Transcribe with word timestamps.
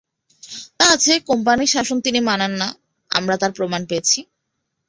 তা 0.77 0.85
আছে– 0.95 1.25
কোম্পানির 1.29 1.73
শাসন 1.75 1.97
তিনি 2.01 2.19
মানেন 2.21 2.53
না, 2.61 2.67
আমি 3.11 3.27
তার 3.37 3.51
প্রমাণ 3.57 3.81
পেয়েছি। 3.85 4.19